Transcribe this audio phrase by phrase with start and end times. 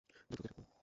[0.03, 0.67] দ্রুত কেটে পড়ুন!